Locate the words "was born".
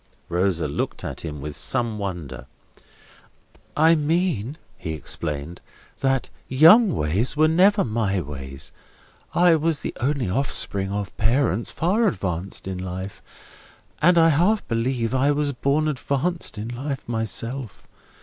15.29-15.87